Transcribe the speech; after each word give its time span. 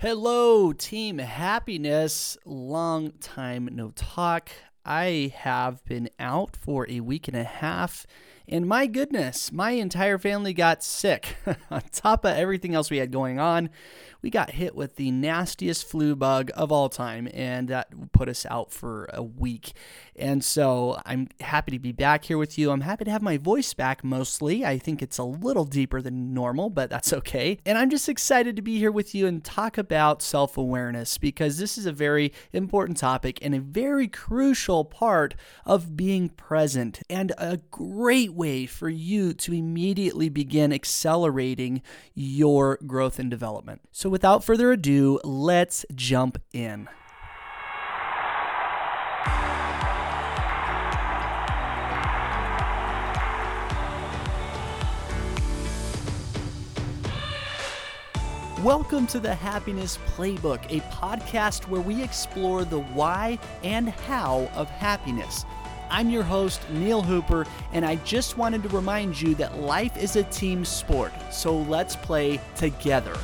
Hello, 0.00 0.72
Team 0.72 1.18
Happiness. 1.18 2.38
Long 2.44 3.10
time 3.20 3.68
no 3.72 3.90
talk. 3.96 4.48
I 4.84 5.32
have 5.34 5.84
been 5.86 6.08
out 6.20 6.54
for 6.54 6.88
a 6.88 7.00
week 7.00 7.26
and 7.26 7.36
a 7.36 7.42
half, 7.42 8.06
and 8.48 8.66
my 8.66 8.86
goodness, 8.86 9.52
my 9.52 9.72
entire 9.72 10.18
family 10.18 10.54
got 10.54 10.82
sick. 10.82 11.36
on 11.70 11.82
top 11.92 12.24
of 12.24 12.36
everything 12.36 12.74
else 12.74 12.90
we 12.90 12.98
had 12.98 13.12
going 13.12 13.38
on, 13.38 13.70
we 14.22 14.30
got 14.30 14.50
hit 14.50 14.74
with 14.74 14.96
the 14.96 15.10
nastiest 15.10 15.88
flu 15.88 16.16
bug 16.16 16.50
of 16.54 16.72
all 16.72 16.88
time, 16.88 17.28
and 17.32 17.68
that 17.68 18.12
put 18.12 18.28
us 18.28 18.44
out 18.50 18.72
for 18.72 19.08
a 19.12 19.22
week. 19.22 19.72
And 20.16 20.44
so 20.44 21.00
I'm 21.06 21.28
happy 21.40 21.70
to 21.72 21.78
be 21.78 21.92
back 21.92 22.24
here 22.24 22.38
with 22.38 22.58
you. 22.58 22.72
I'm 22.72 22.80
happy 22.80 23.04
to 23.04 23.10
have 23.10 23.22
my 23.22 23.36
voice 23.36 23.74
back 23.74 24.02
mostly. 24.02 24.64
I 24.64 24.78
think 24.78 25.02
it's 25.02 25.18
a 25.18 25.24
little 25.24 25.64
deeper 25.64 26.02
than 26.02 26.34
normal, 26.34 26.70
but 26.70 26.90
that's 26.90 27.12
okay. 27.12 27.58
And 27.64 27.78
I'm 27.78 27.90
just 27.90 28.08
excited 28.08 28.56
to 28.56 28.62
be 28.62 28.78
here 28.78 28.90
with 28.90 29.14
you 29.14 29.26
and 29.26 29.44
talk 29.44 29.78
about 29.78 30.20
self 30.20 30.58
awareness 30.58 31.18
because 31.18 31.58
this 31.58 31.78
is 31.78 31.86
a 31.86 31.92
very 31.92 32.32
important 32.52 32.98
topic 32.98 33.38
and 33.42 33.54
a 33.54 33.60
very 33.60 34.08
crucial 34.08 34.84
part 34.84 35.36
of 35.64 35.96
being 35.96 36.28
present 36.28 37.00
and 37.08 37.32
a 37.38 37.58
great 37.70 38.34
way 38.38 38.64
for 38.64 38.88
you 38.88 39.34
to 39.34 39.52
immediately 39.52 40.28
begin 40.28 40.72
accelerating 40.72 41.82
your 42.14 42.78
growth 42.86 43.18
and 43.18 43.28
development. 43.28 43.80
So, 43.90 44.08
without 44.08 44.44
further 44.44 44.72
ado, 44.72 45.20
let's 45.24 45.84
jump 45.94 46.40
in. 46.52 46.88
Welcome 58.62 59.06
to 59.08 59.20
the 59.20 59.34
Happiness 59.34 59.98
Playbook, 60.16 60.64
a 60.68 60.80
podcast 60.90 61.68
where 61.68 61.80
we 61.80 62.02
explore 62.02 62.64
the 62.64 62.80
why 62.80 63.38
and 63.62 63.88
how 63.88 64.50
of 64.54 64.68
happiness. 64.68 65.44
I'm 65.90 66.10
your 66.10 66.22
host, 66.22 66.60
Neil 66.70 67.02
Hooper, 67.02 67.46
and 67.72 67.84
I 67.84 67.96
just 67.96 68.36
wanted 68.36 68.62
to 68.62 68.68
remind 68.68 69.20
you 69.20 69.34
that 69.36 69.58
life 69.58 69.96
is 69.96 70.16
a 70.16 70.22
team 70.24 70.64
sport, 70.64 71.12
so 71.32 71.56
let's 71.56 71.96
play 71.96 72.40
together. 72.56 73.16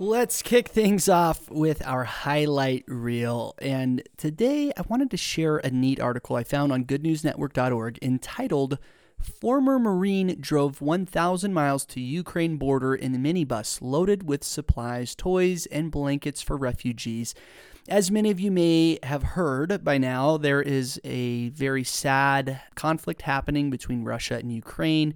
Let's 0.00 0.42
kick 0.42 0.68
things 0.68 1.08
off 1.08 1.50
with 1.50 1.84
our 1.84 2.04
highlight 2.04 2.84
reel. 2.86 3.56
And 3.58 4.00
today 4.16 4.70
I 4.76 4.82
wanted 4.82 5.10
to 5.10 5.16
share 5.16 5.56
a 5.56 5.70
neat 5.70 5.98
article 5.98 6.36
I 6.36 6.44
found 6.44 6.70
on 6.70 6.84
goodnewsnetwork.org 6.84 7.98
entitled 8.00 8.78
Former 9.20 9.78
Marine 9.78 10.36
drove 10.40 10.80
1,000 10.80 11.52
miles 11.52 11.84
to 11.86 12.00
Ukraine 12.00 12.56
border 12.56 12.94
in 12.94 13.14
a 13.14 13.18
minibus 13.18 13.80
loaded 13.80 14.22
with 14.22 14.42
supplies, 14.44 15.14
toys, 15.14 15.66
and 15.66 15.90
blankets 15.90 16.40
for 16.40 16.56
refugees. 16.56 17.34
As 17.88 18.10
many 18.10 18.30
of 18.30 18.38
you 18.38 18.50
may 18.50 18.98
have 19.02 19.22
heard 19.22 19.82
by 19.82 19.96
now, 19.98 20.36
there 20.36 20.60
is 20.60 21.00
a 21.04 21.48
very 21.50 21.84
sad 21.84 22.60
conflict 22.74 23.22
happening 23.22 23.70
between 23.70 24.04
Russia 24.04 24.36
and 24.36 24.52
Ukraine. 24.52 25.14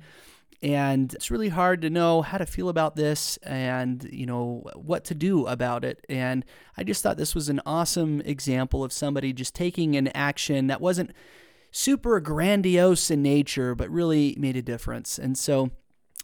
And 0.62 1.12
it's 1.12 1.30
really 1.30 1.48
hard 1.48 1.82
to 1.82 1.90
know 1.90 2.22
how 2.22 2.38
to 2.38 2.46
feel 2.46 2.68
about 2.68 2.94
this 2.94 3.36
and, 3.38 4.08
you 4.12 4.26
know, 4.26 4.62
what 4.76 5.04
to 5.06 5.14
do 5.14 5.46
about 5.46 5.84
it. 5.84 6.04
And 6.08 6.44
I 6.76 6.84
just 6.84 7.02
thought 7.02 7.16
this 7.16 7.34
was 7.34 7.48
an 7.48 7.60
awesome 7.66 8.20
example 8.20 8.84
of 8.84 8.92
somebody 8.92 9.32
just 9.32 9.54
taking 9.54 9.96
an 9.96 10.08
action 10.08 10.68
that 10.68 10.80
wasn't 10.80 11.10
super 11.72 12.20
grandiose 12.20 13.10
in 13.10 13.22
nature, 13.22 13.74
but 13.74 13.90
really 13.90 14.36
made 14.38 14.56
a 14.56 14.62
difference. 14.62 15.18
And 15.18 15.36
so 15.36 15.70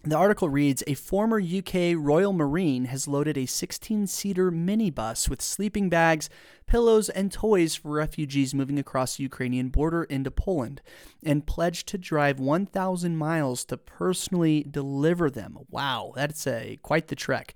the 0.04 0.16
article 0.16 0.48
reads 0.48 0.84
A 0.86 0.94
former 0.94 1.40
UK 1.40 1.96
Royal 1.96 2.32
Marine 2.32 2.84
has 2.84 3.08
loaded 3.08 3.36
a 3.36 3.46
16 3.46 4.06
seater 4.06 4.52
minibus 4.52 5.28
with 5.28 5.42
sleeping 5.42 5.88
bags, 5.88 6.30
pillows, 6.66 7.08
and 7.08 7.32
toys 7.32 7.74
for 7.74 7.90
refugees 7.90 8.54
moving 8.54 8.78
across 8.78 9.16
the 9.16 9.24
Ukrainian 9.24 9.70
border 9.70 10.04
into 10.04 10.30
Poland 10.30 10.82
and 11.24 11.46
pledged 11.46 11.88
to 11.88 11.98
drive 11.98 12.38
1,000 12.38 13.16
miles 13.16 13.64
to 13.64 13.76
personally 13.76 14.64
deliver 14.70 15.30
them. 15.30 15.58
Wow, 15.68 16.12
that's 16.14 16.46
a 16.46 16.78
quite 16.82 17.08
the 17.08 17.16
trek. 17.16 17.54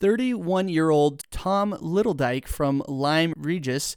31 0.00 0.68
year 0.68 0.90
old 0.90 1.22
Tom 1.30 1.72
Littledyke 1.80 2.48
from 2.48 2.82
Lyme 2.88 3.34
Regis 3.36 3.94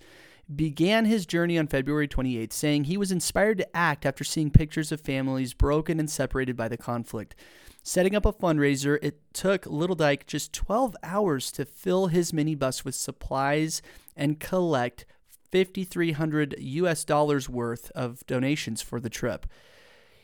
began 0.56 1.06
his 1.06 1.26
journey 1.26 1.58
on 1.58 1.68
February 1.68 2.08
28, 2.08 2.52
saying 2.54 2.84
he 2.86 2.98
was 2.98 3.12
inspired 3.12 3.58
to 3.58 3.76
act 3.76 4.06
after 4.06 4.24
seeing 4.24 4.52
pictures 4.52 4.92
of 4.92 5.02
families 5.02 5.54
broken 5.54 6.00
and 6.00 6.10
separated 6.10 6.56
by 6.56 6.68
the 6.68 6.78
conflict. 6.78 7.36
Setting 7.82 8.16
up 8.16 8.26
a 8.26 8.32
fundraiser, 8.32 8.98
it 9.02 9.20
took 9.34 9.64
Littledyke 9.64 10.26
just 10.26 10.54
12 10.54 10.96
hours 11.04 11.52
to 11.52 11.66
fill 11.66 12.08
his 12.08 12.32
minibus 12.32 12.86
with 12.86 12.96
supplies 12.96 13.82
and 14.16 14.40
collect 14.40 15.06
5300 15.52 16.56
US 16.58 17.04
dollars 17.04 17.50
worth 17.50 17.92
of 17.92 18.26
donations 18.26 18.82
for 18.82 19.00
the 19.00 19.10
trip. 19.10 19.46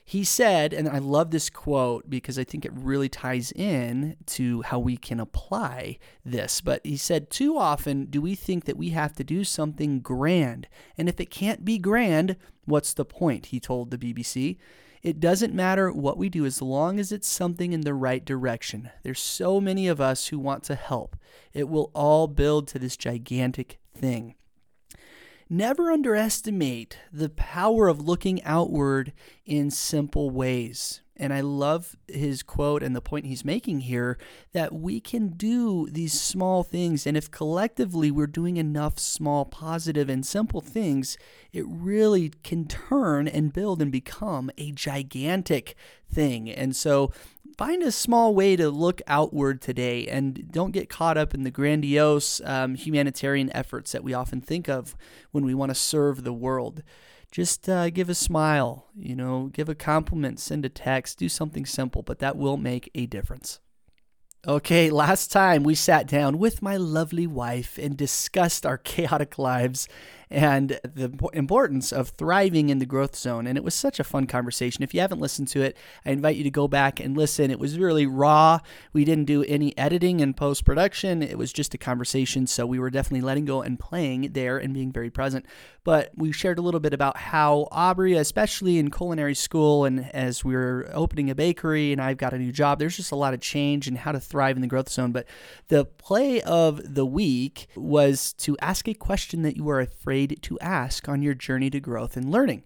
He 0.09 0.23
said, 0.23 0.73
and 0.73 0.89
I 0.89 0.97
love 0.97 1.29
this 1.29 1.51
quote 1.51 2.09
because 2.09 2.39
I 2.39 2.43
think 2.43 2.65
it 2.65 2.71
really 2.73 3.09
ties 3.09 3.51
in 3.51 4.17
to 4.25 4.63
how 4.63 4.79
we 4.79 4.97
can 4.97 5.19
apply 5.19 5.99
this. 6.25 6.61
But 6.61 6.83
he 6.83 6.97
said, 6.97 7.29
Too 7.29 7.59
often 7.59 8.05
do 8.05 8.19
we 8.19 8.33
think 8.33 8.65
that 8.65 8.75
we 8.75 8.89
have 8.89 9.13
to 9.17 9.23
do 9.23 9.43
something 9.43 9.99
grand. 9.99 10.67
And 10.97 11.07
if 11.07 11.19
it 11.19 11.29
can't 11.29 11.63
be 11.63 11.77
grand, 11.77 12.37
what's 12.65 12.91
the 12.91 13.05
point? 13.05 13.45
He 13.45 13.59
told 13.59 13.91
the 13.91 13.99
BBC. 13.99 14.57
It 15.03 15.19
doesn't 15.19 15.53
matter 15.53 15.91
what 15.91 16.17
we 16.17 16.27
do 16.27 16.43
as 16.43 16.59
long 16.59 16.99
as 16.99 17.11
it's 17.11 17.27
something 17.27 17.71
in 17.71 17.81
the 17.81 17.93
right 17.93 18.25
direction. 18.25 18.89
There's 19.03 19.19
so 19.19 19.61
many 19.61 19.87
of 19.87 20.01
us 20.01 20.29
who 20.29 20.39
want 20.39 20.63
to 20.63 20.75
help. 20.75 21.17
It 21.53 21.69
will 21.69 21.91
all 21.93 22.25
build 22.25 22.67
to 22.69 22.79
this 22.79 22.97
gigantic 22.97 23.77
thing. 23.95 24.33
Never 25.51 25.91
underestimate 25.91 26.99
the 27.11 27.29
power 27.29 27.87
of 27.87 28.07
looking 28.07 28.43
outward 28.43 29.13
in 29.47 29.71
simple 29.71 30.29
ways. 30.29 31.01
And 31.17 31.33
I 31.33 31.41
love 31.41 31.97
his 32.07 32.43
quote 32.43 32.83
and 32.83 32.95
the 32.95 33.01
point 33.01 33.25
he's 33.25 33.43
making 33.43 33.81
here 33.81 34.19
that 34.53 34.73
we 34.73 35.01
can 35.01 35.29
do 35.29 35.89
these 35.89 36.13
small 36.13 36.63
things. 36.63 37.07
And 37.07 37.17
if 37.17 37.31
collectively 37.31 38.11
we're 38.11 38.27
doing 38.27 38.57
enough 38.57 38.99
small, 38.99 39.43
positive, 39.43 40.07
and 40.07 40.23
simple 40.23 40.61
things, 40.61 41.17
it 41.51 41.65
really 41.67 42.29
can 42.43 42.67
turn 42.67 43.27
and 43.27 43.51
build 43.51 43.81
and 43.81 43.91
become 43.91 44.51
a 44.57 44.71
gigantic 44.71 45.75
thing. 46.09 46.49
And 46.49 46.75
so 46.75 47.11
find 47.59 47.83
a 47.83 47.91
small 47.91 48.33
way 48.33 48.55
to 48.55 48.69
look 48.69 49.01
outward 49.05 49.61
today 49.61 50.07
and 50.07 50.49
don't 50.49 50.71
get 50.71 50.87
caught 50.87 51.17
up 51.17 51.33
in 51.33 51.43
the 51.43 51.51
grandiose 51.51 52.39
um, 52.45 52.73
humanitarian 52.73 53.53
efforts 53.53 53.91
that 53.91 54.01
we 54.01 54.13
often 54.13 54.39
think 54.39 54.69
of 54.69 54.95
when 55.31 55.43
we 55.43 55.53
want 55.53 55.69
to 55.69 55.75
serve 55.75 56.23
the 56.23 56.31
world. 56.31 56.81
Just 57.33 57.67
uh, 57.67 57.89
give 57.89 58.07
a 58.07 58.15
smile, 58.15 58.85
you 58.95 59.13
know, 59.13 59.49
give 59.51 59.67
a 59.67 59.75
compliment, 59.75 60.39
send 60.39 60.63
a 60.63 60.69
text, 60.69 61.19
do 61.19 61.27
something 61.27 61.65
simple, 61.65 62.01
but 62.01 62.19
that 62.19 62.37
will 62.37 62.55
make 62.55 62.89
a 62.95 63.07
difference. 63.07 63.59
Okay, 64.47 64.89
last 64.89 65.29
time 65.29 65.63
we 65.63 65.75
sat 65.75 66.07
down 66.07 66.37
with 66.37 66.61
my 66.61 66.77
lovely 66.77 67.27
wife 67.27 67.77
and 67.77 67.97
discussed 67.97 68.65
our 68.65 68.77
chaotic 68.93 69.37
lives 69.37 69.89
and 70.31 70.79
the 70.83 71.11
importance 71.33 71.91
of 71.91 72.09
thriving 72.09 72.69
in 72.69 72.77
the 72.79 72.85
growth 72.85 73.15
zone. 73.15 73.47
And 73.47 73.57
it 73.57 73.63
was 73.63 73.73
such 73.73 73.99
a 73.99 74.03
fun 74.03 74.27
conversation. 74.27 74.83
If 74.83 74.93
you 74.93 75.01
haven't 75.01 75.21
listened 75.21 75.47
to 75.49 75.61
it, 75.61 75.75
I 76.05 76.11
invite 76.11 76.35
you 76.35 76.43
to 76.43 76.51
go 76.51 76.67
back 76.67 76.99
and 76.99 77.17
listen. 77.17 77.49
It 77.49 77.59
was 77.59 77.79
really 77.79 78.05
raw. 78.05 78.59
We 78.93 79.05
didn't 79.05 79.25
do 79.25 79.43
any 79.43 79.75
editing 79.77 80.21
and 80.21 80.37
post 80.37 80.65
production, 80.65 81.23
it 81.23 81.37
was 81.37 81.51
just 81.51 81.73
a 81.73 81.77
conversation. 81.77 82.45
So 82.47 82.65
we 82.65 82.79
were 82.79 82.89
definitely 82.89 83.21
letting 83.21 83.45
go 83.45 83.61
and 83.61 83.79
playing 83.79 84.29
there 84.33 84.57
and 84.57 84.73
being 84.73 84.91
very 84.91 85.09
present. 85.09 85.45
But 85.83 86.11
we 86.15 86.31
shared 86.31 86.59
a 86.59 86.61
little 86.61 86.79
bit 86.79 86.93
about 86.93 87.17
how 87.17 87.67
Aubrey, 87.71 88.13
especially 88.13 88.77
in 88.77 88.91
culinary 88.91 89.33
school, 89.33 89.85
and 89.85 90.09
as 90.13 90.43
we 90.43 90.53
are 90.53 90.89
opening 90.93 91.29
a 91.29 91.35
bakery 91.35 91.91
and 91.91 92.01
I've 92.01 92.17
got 92.17 92.33
a 92.33 92.37
new 92.37 92.51
job, 92.51 92.77
there's 92.77 92.97
just 92.97 93.11
a 93.11 93.15
lot 93.15 93.33
of 93.33 93.39
change 93.39 93.87
and 93.87 93.97
how 93.97 94.11
to 94.11 94.19
thrive 94.19 94.55
in 94.55 94.61
the 94.61 94.67
growth 94.67 94.89
zone. 94.89 95.11
But 95.11 95.25
the 95.69 95.85
play 95.85 96.41
of 96.41 96.93
the 96.93 97.05
week 97.05 97.67
was 97.75 98.33
to 98.33 98.57
ask 98.59 98.87
a 98.87 98.93
question 98.93 99.41
that 99.43 99.55
you 99.55 99.67
are 99.69 99.79
afraid 99.79 100.18
afraid 100.19 100.41
to 100.41 100.59
ask 100.59 101.07
on 101.07 101.21
your 101.21 101.33
journey 101.33 101.69
to 101.69 101.79
growth 101.79 102.17
and 102.17 102.29
learning. 102.31 102.63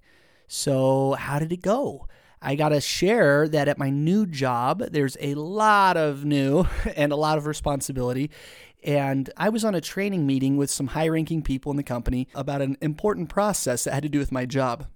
So, 0.47 1.13
how 1.13 1.39
did 1.39 1.51
it 1.51 1.61
go? 1.61 2.07
I 2.41 2.55
got 2.55 2.69
to 2.69 2.81
share 2.81 3.47
that 3.47 3.67
at 3.67 3.77
my 3.77 3.89
new 3.89 4.25
job, 4.25 4.79
there's 4.91 5.15
a 5.19 5.35
lot 5.35 5.95
of 5.95 6.25
new 6.25 6.65
and 6.95 7.11
a 7.11 7.15
lot 7.15 7.38
of 7.38 7.45
responsibility. 7.45 8.31
And 8.83 9.29
I 9.38 9.50
was 9.50 9.63
on 9.63 9.75
a 9.75 9.81
training 9.81 10.27
meeting 10.27 10.57
with 10.57 10.69
some 10.69 10.88
high 10.88 11.07
ranking 11.07 11.41
people 11.41 11.71
in 11.71 11.77
the 11.77 11.83
company 11.83 12.27
about 12.35 12.61
an 12.61 12.77
important 12.81 13.29
process 13.29 13.85
that 13.85 13.94
had 13.94 14.03
to 14.03 14.09
do 14.09 14.19
with 14.19 14.31
my 14.31 14.45
job. 14.45 14.88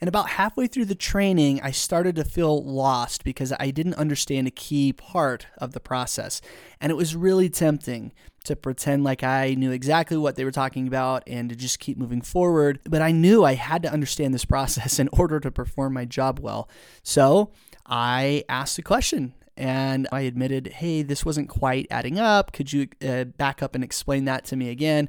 And 0.00 0.08
about 0.08 0.30
halfway 0.30 0.66
through 0.66 0.84
the 0.86 0.94
training, 0.94 1.60
I 1.62 1.70
started 1.70 2.16
to 2.16 2.24
feel 2.24 2.62
lost 2.62 3.24
because 3.24 3.52
I 3.58 3.70
didn't 3.70 3.94
understand 3.94 4.46
a 4.46 4.50
key 4.50 4.92
part 4.92 5.46
of 5.58 5.72
the 5.72 5.80
process. 5.80 6.40
And 6.80 6.90
it 6.90 6.96
was 6.96 7.16
really 7.16 7.48
tempting 7.48 8.12
to 8.44 8.56
pretend 8.56 9.04
like 9.04 9.22
I 9.22 9.54
knew 9.54 9.72
exactly 9.72 10.16
what 10.16 10.36
they 10.36 10.44
were 10.44 10.52
talking 10.52 10.86
about 10.86 11.22
and 11.26 11.48
to 11.48 11.56
just 11.56 11.78
keep 11.78 11.98
moving 11.98 12.20
forward. 12.20 12.78
But 12.84 13.02
I 13.02 13.10
knew 13.10 13.44
I 13.44 13.54
had 13.54 13.82
to 13.82 13.92
understand 13.92 14.34
this 14.34 14.44
process 14.56 14.98
in 14.98 15.08
order 15.12 15.40
to 15.40 15.50
perform 15.50 15.94
my 15.94 16.04
job 16.04 16.38
well. 16.38 16.68
So 17.02 17.50
I 17.86 18.44
asked 18.48 18.78
a 18.78 18.82
question 18.82 19.34
and 19.56 20.06
I 20.12 20.22
admitted, 20.22 20.68
hey, 20.68 21.02
this 21.02 21.24
wasn't 21.24 21.48
quite 21.48 21.86
adding 21.90 22.18
up. 22.18 22.52
Could 22.52 22.72
you 22.72 22.88
uh, 23.06 23.24
back 23.24 23.62
up 23.62 23.74
and 23.74 23.82
explain 23.82 24.26
that 24.26 24.44
to 24.46 24.56
me 24.56 24.68
again? 24.68 25.08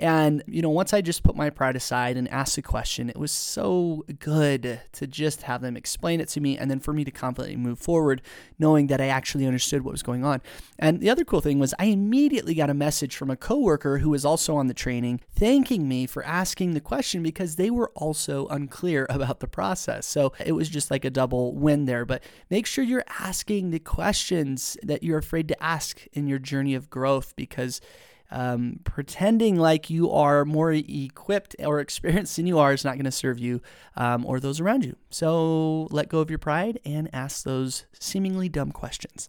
And, 0.00 0.44
you 0.46 0.62
know, 0.62 0.70
once 0.70 0.94
I 0.94 1.00
just 1.00 1.24
put 1.24 1.34
my 1.34 1.50
pride 1.50 1.74
aside 1.74 2.16
and 2.16 2.28
asked 2.28 2.56
a 2.56 2.62
question, 2.62 3.10
it 3.10 3.16
was 3.16 3.32
so 3.32 4.04
good 4.20 4.80
to 4.92 5.06
just 5.08 5.42
have 5.42 5.60
them 5.60 5.76
explain 5.76 6.20
it 6.20 6.28
to 6.30 6.40
me 6.40 6.56
and 6.56 6.70
then 6.70 6.78
for 6.78 6.92
me 6.92 7.02
to 7.04 7.10
confidently 7.10 7.56
move 7.56 7.80
forward, 7.80 8.22
knowing 8.60 8.86
that 8.88 9.00
I 9.00 9.06
actually 9.06 9.44
understood 9.44 9.82
what 9.82 9.90
was 9.90 10.04
going 10.04 10.24
on. 10.24 10.40
And 10.78 11.00
the 11.00 11.10
other 11.10 11.24
cool 11.24 11.40
thing 11.40 11.58
was 11.58 11.74
I 11.80 11.86
immediately 11.86 12.54
got 12.54 12.70
a 12.70 12.74
message 12.74 13.16
from 13.16 13.28
a 13.28 13.36
coworker 13.36 13.98
who 13.98 14.10
was 14.10 14.24
also 14.24 14.54
on 14.54 14.68
the 14.68 14.74
training 14.74 15.20
thanking 15.32 15.88
me 15.88 16.06
for 16.06 16.24
asking 16.24 16.74
the 16.74 16.80
question 16.80 17.20
because 17.20 17.56
they 17.56 17.70
were 17.70 17.90
also 17.96 18.46
unclear 18.48 19.06
about 19.10 19.40
the 19.40 19.48
process. 19.48 20.06
So 20.06 20.32
it 20.44 20.52
was 20.52 20.68
just 20.68 20.92
like 20.92 21.04
a 21.04 21.10
double 21.10 21.54
win 21.54 21.86
there. 21.86 22.04
But 22.04 22.22
make 22.50 22.66
sure 22.66 22.84
you're 22.84 23.04
asking 23.18 23.70
the 23.70 23.80
questions 23.80 24.76
that 24.84 25.02
you're 25.02 25.18
afraid 25.18 25.48
to 25.48 25.60
ask 25.60 26.06
in 26.12 26.28
your 26.28 26.38
journey 26.38 26.76
of 26.76 26.88
growth 26.88 27.34
because 27.34 27.80
um, 28.30 28.80
pretending 28.84 29.56
like 29.56 29.90
you 29.90 30.10
are 30.10 30.44
more 30.44 30.72
equipped 30.72 31.56
or 31.58 31.80
experienced 31.80 32.36
than 32.36 32.46
you 32.46 32.58
are 32.58 32.72
is 32.72 32.84
not 32.84 32.94
going 32.94 33.04
to 33.04 33.10
serve 33.10 33.38
you 33.38 33.60
um, 33.96 34.24
or 34.26 34.40
those 34.40 34.60
around 34.60 34.84
you. 34.84 34.96
So 35.10 35.88
let 35.90 36.08
go 36.08 36.20
of 36.20 36.30
your 36.30 36.38
pride 36.38 36.80
and 36.84 37.08
ask 37.12 37.44
those 37.44 37.86
seemingly 37.98 38.48
dumb 38.48 38.72
questions. 38.72 39.28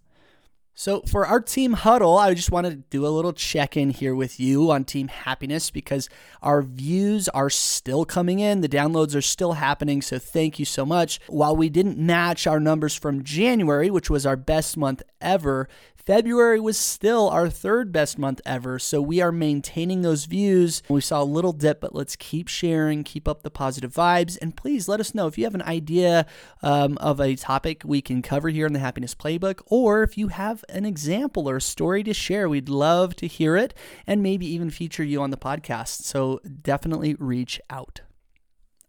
So, 0.79 1.01
for 1.01 1.27
our 1.27 1.41
team 1.41 1.73
huddle, 1.73 2.17
I 2.17 2.33
just 2.33 2.51
want 2.51 2.65
to 2.65 2.75
do 2.75 3.05
a 3.05 3.09
little 3.09 3.33
check 3.33 3.75
in 3.75 3.89
here 3.89 4.15
with 4.15 4.39
you 4.39 4.71
on 4.71 4.85
team 4.85 5.09
happiness 5.09 5.71
because 5.71 6.07
our 6.41 6.61
views 6.61 7.27
are 7.27 7.49
still 7.49 8.05
coming 8.05 8.39
in. 8.39 8.61
The 8.61 8.69
downloads 8.69 9.13
are 9.13 9.21
still 9.21 9.51
happening. 9.53 10.01
So, 10.01 10.17
thank 10.19 10.57
you 10.57 10.63
so 10.63 10.85
much. 10.85 11.19
While 11.27 11.57
we 11.57 11.67
didn't 11.67 11.97
match 11.97 12.47
our 12.47 12.61
numbers 12.61 12.95
from 12.95 13.25
January, 13.25 13.89
which 13.89 14.09
was 14.09 14.25
our 14.25 14.37
best 14.37 14.77
month 14.77 15.03
ever, 15.19 15.67
February 16.05 16.59
was 16.59 16.77
still 16.77 17.29
our 17.29 17.49
third 17.49 17.91
best 17.91 18.17
month 18.17 18.41
ever, 18.45 18.79
so 18.79 19.01
we 19.01 19.21
are 19.21 19.31
maintaining 19.31 20.01
those 20.01 20.25
views. 20.25 20.81
We 20.89 21.01
saw 21.01 21.21
a 21.21 21.23
little 21.23 21.53
dip, 21.53 21.81
but 21.81 21.93
let's 21.93 22.15
keep 22.15 22.47
sharing, 22.47 23.03
keep 23.03 23.27
up 23.27 23.43
the 23.43 23.51
positive 23.51 23.93
vibes, 23.93 24.37
and 24.41 24.55
please 24.55 24.87
let 24.87 24.99
us 24.99 25.13
know 25.13 25.27
if 25.27 25.37
you 25.37 25.43
have 25.43 25.55
an 25.55 25.61
idea 25.61 26.25
um, 26.61 26.97
of 26.99 27.19
a 27.19 27.35
topic 27.35 27.83
we 27.85 28.01
can 28.01 28.21
cover 28.21 28.49
here 28.49 28.65
in 28.65 28.73
the 28.73 28.79
Happiness 28.79 29.13
Playbook, 29.13 29.61
or 29.67 30.03
if 30.03 30.17
you 30.17 30.29
have 30.29 30.65
an 30.69 30.85
example 30.85 31.49
or 31.49 31.57
a 31.57 31.61
story 31.61 32.03
to 32.03 32.13
share. 32.13 32.49
We'd 32.49 32.69
love 32.69 33.15
to 33.17 33.27
hear 33.27 33.55
it 33.55 33.73
and 34.07 34.23
maybe 34.23 34.45
even 34.47 34.69
feature 34.69 35.03
you 35.03 35.21
on 35.21 35.29
the 35.29 35.37
podcast. 35.37 36.03
So 36.03 36.39
definitely 36.61 37.15
reach 37.19 37.59
out. 37.69 38.01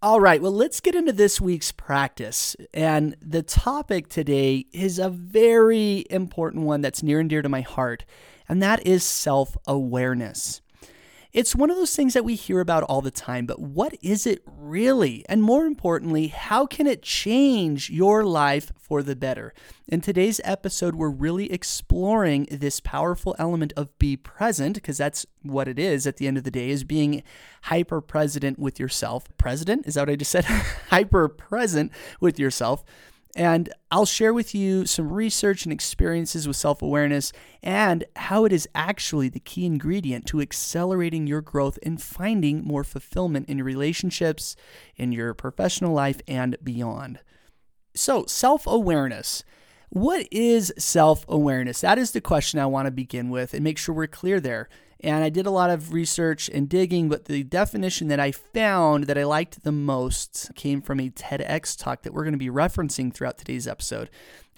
All 0.02 0.18
right, 0.18 0.40
well, 0.40 0.52
let's 0.52 0.80
get 0.80 0.94
into 0.94 1.12
this 1.12 1.42
week's 1.42 1.72
practice. 1.72 2.56
And 2.72 3.16
the 3.20 3.42
topic 3.42 4.08
today 4.08 4.64
is 4.72 4.98
a 4.98 5.10
very 5.10 6.06
important 6.08 6.64
one 6.64 6.80
that's 6.80 7.02
near 7.02 7.20
and 7.20 7.28
dear 7.28 7.42
to 7.42 7.50
my 7.50 7.60
heart, 7.60 8.06
and 8.48 8.62
that 8.62 8.86
is 8.86 9.04
self 9.04 9.58
awareness. 9.66 10.62
It's 11.32 11.54
one 11.54 11.70
of 11.70 11.76
those 11.76 11.94
things 11.94 12.14
that 12.14 12.24
we 12.24 12.34
hear 12.34 12.58
about 12.58 12.82
all 12.82 13.02
the 13.02 13.12
time, 13.12 13.46
but 13.46 13.60
what 13.60 13.94
is 14.02 14.26
it 14.26 14.42
really? 14.44 15.24
And 15.28 15.44
more 15.44 15.64
importantly, 15.64 16.26
how 16.26 16.66
can 16.66 16.88
it 16.88 17.02
change 17.02 17.88
your 17.88 18.24
life 18.24 18.72
for 18.76 19.00
the 19.00 19.14
better? 19.14 19.54
In 19.86 20.00
today's 20.00 20.40
episode, 20.42 20.96
we're 20.96 21.08
really 21.08 21.52
exploring 21.52 22.48
this 22.50 22.80
powerful 22.80 23.36
element 23.38 23.72
of 23.76 23.96
be 24.00 24.16
present, 24.16 24.74
because 24.74 24.98
that's 24.98 25.24
what 25.42 25.68
it 25.68 25.78
is 25.78 26.04
at 26.04 26.16
the 26.16 26.26
end 26.26 26.36
of 26.36 26.42
the 26.42 26.50
day, 26.50 26.68
is 26.70 26.82
being 26.82 27.22
hyper 27.62 28.00
present 28.00 28.58
with 28.58 28.80
yourself. 28.80 29.28
President? 29.38 29.86
Is 29.86 29.94
that 29.94 30.02
what 30.02 30.10
I 30.10 30.16
just 30.16 30.32
said? 30.32 30.44
hyper 30.88 31.28
present 31.28 31.92
with 32.20 32.40
yourself 32.40 32.84
and 33.36 33.72
I'll 33.90 34.06
share 34.06 34.34
with 34.34 34.54
you 34.54 34.86
some 34.86 35.12
research 35.12 35.64
and 35.64 35.72
experiences 35.72 36.48
with 36.48 36.56
self 36.56 36.82
awareness 36.82 37.32
and 37.62 38.04
how 38.16 38.44
it 38.44 38.52
is 38.52 38.68
actually 38.74 39.28
the 39.28 39.40
key 39.40 39.66
ingredient 39.66 40.26
to 40.26 40.40
accelerating 40.40 41.26
your 41.26 41.40
growth 41.40 41.78
and 41.82 42.00
finding 42.00 42.64
more 42.64 42.84
fulfillment 42.84 43.48
in 43.48 43.58
your 43.58 43.64
relationships, 43.64 44.56
in 44.96 45.12
your 45.12 45.32
professional 45.34 45.92
life, 45.92 46.20
and 46.26 46.56
beyond. 46.62 47.20
So, 47.94 48.26
self 48.26 48.66
awareness. 48.66 49.44
What 49.90 50.28
is 50.30 50.72
self 50.78 51.24
awareness? 51.28 51.80
That 51.80 51.98
is 51.98 52.12
the 52.12 52.20
question 52.20 52.60
I 52.60 52.66
want 52.66 52.86
to 52.86 52.92
begin 52.92 53.30
with 53.30 53.54
and 53.54 53.64
make 53.64 53.78
sure 53.78 53.94
we're 53.94 54.06
clear 54.06 54.40
there. 54.40 54.68
And 55.02 55.24
I 55.24 55.30
did 55.30 55.46
a 55.46 55.50
lot 55.50 55.70
of 55.70 55.92
research 55.92 56.50
and 56.52 56.68
digging, 56.68 57.08
but 57.08 57.24
the 57.24 57.42
definition 57.42 58.08
that 58.08 58.20
I 58.20 58.32
found 58.32 59.04
that 59.04 59.16
I 59.16 59.24
liked 59.24 59.64
the 59.64 59.72
most 59.72 60.50
came 60.54 60.82
from 60.82 61.00
a 61.00 61.08
TEDx 61.08 61.78
talk 61.78 62.02
that 62.02 62.12
we're 62.12 62.24
going 62.24 62.34
to 62.34 62.38
be 62.38 62.50
referencing 62.50 63.12
throughout 63.12 63.38
today's 63.38 63.66
episode. 63.66 64.10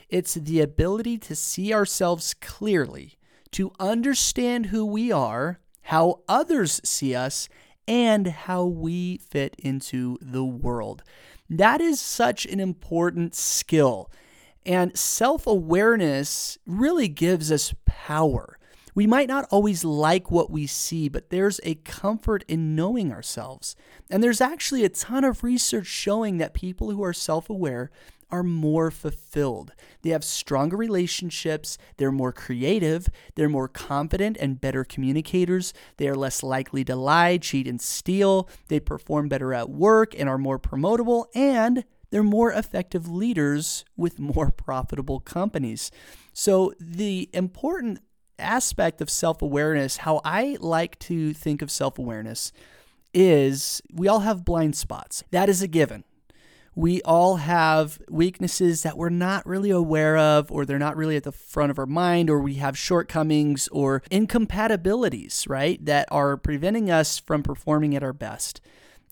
It's 0.08 0.34
the 0.34 0.60
ability 0.60 1.18
to 1.18 1.36
see 1.36 1.72
ourselves 1.72 2.34
clearly, 2.34 3.18
to 3.52 3.72
understand 3.78 4.66
who 4.66 4.84
we 4.84 5.12
are, 5.12 5.60
how 5.82 6.20
others 6.28 6.80
see 6.84 7.14
us, 7.14 7.48
and 7.86 8.26
how 8.26 8.64
we 8.64 9.18
fit 9.18 9.54
into 9.58 10.18
the 10.20 10.44
world. 10.44 11.02
That 11.48 11.80
is 11.80 12.00
such 12.00 12.46
an 12.46 12.60
important 12.60 13.34
skill. 13.34 14.10
And 14.64 14.96
self 14.96 15.46
awareness 15.46 16.58
really 16.66 17.08
gives 17.08 17.52
us 17.52 17.74
power. 17.84 18.58
We 18.94 19.06
might 19.06 19.28
not 19.28 19.46
always 19.50 19.84
like 19.84 20.30
what 20.30 20.50
we 20.50 20.66
see, 20.66 21.08
but 21.08 21.30
there's 21.30 21.60
a 21.62 21.76
comfort 21.76 22.44
in 22.46 22.74
knowing 22.74 23.10
ourselves. 23.10 23.74
And 24.10 24.22
there's 24.22 24.40
actually 24.40 24.84
a 24.84 24.90
ton 24.90 25.24
of 25.24 25.42
research 25.42 25.86
showing 25.86 26.38
that 26.38 26.52
people 26.52 26.90
who 26.90 27.02
are 27.02 27.14
self 27.14 27.48
aware 27.48 27.90
are 28.30 28.42
more 28.42 28.90
fulfilled. 28.90 29.72
They 30.00 30.10
have 30.10 30.24
stronger 30.24 30.76
relationships, 30.76 31.76
they're 31.98 32.10
more 32.10 32.32
creative, 32.32 33.08
they're 33.34 33.48
more 33.48 33.68
confident 33.68 34.38
and 34.40 34.60
better 34.60 34.84
communicators, 34.84 35.74
they 35.98 36.08
are 36.08 36.14
less 36.14 36.42
likely 36.42 36.82
to 36.84 36.96
lie, 36.96 37.36
cheat, 37.36 37.68
and 37.68 37.80
steal, 37.80 38.48
they 38.68 38.80
perform 38.80 39.28
better 39.28 39.52
at 39.52 39.68
work 39.68 40.18
and 40.18 40.28
are 40.30 40.38
more 40.38 40.58
promotable, 40.58 41.26
and 41.34 41.84
they're 42.10 42.22
more 42.22 42.52
effective 42.52 43.06
leaders 43.06 43.84
with 43.96 44.18
more 44.18 44.50
profitable 44.56 45.20
companies. 45.20 45.90
So, 46.32 46.72
the 46.80 47.28
important 47.34 48.00
aspect 48.38 49.00
of 49.00 49.10
self 49.10 49.42
awareness, 49.42 49.98
how 49.98 50.20
I 50.24 50.56
like 50.60 50.98
to 51.00 51.32
think 51.32 51.62
of 51.62 51.70
self 51.70 51.98
awareness, 51.98 52.52
is 53.14 53.82
we 53.92 54.08
all 54.08 54.20
have 54.20 54.44
blind 54.44 54.76
spots. 54.76 55.24
That 55.30 55.48
is 55.48 55.62
a 55.62 55.68
given. 55.68 56.04
We 56.74 57.02
all 57.02 57.36
have 57.36 58.00
weaknesses 58.08 58.82
that 58.82 58.96
we're 58.96 59.10
not 59.10 59.46
really 59.46 59.70
aware 59.70 60.16
of, 60.16 60.50
or 60.50 60.64
they're 60.64 60.78
not 60.78 60.96
really 60.96 61.16
at 61.16 61.24
the 61.24 61.32
front 61.32 61.70
of 61.70 61.78
our 61.78 61.86
mind, 61.86 62.30
or 62.30 62.40
we 62.40 62.54
have 62.54 62.78
shortcomings 62.78 63.68
or 63.68 64.02
incompatibilities, 64.10 65.44
right, 65.48 65.84
that 65.84 66.08
are 66.10 66.38
preventing 66.38 66.90
us 66.90 67.18
from 67.18 67.42
performing 67.42 67.94
at 67.94 68.02
our 68.02 68.14
best. 68.14 68.62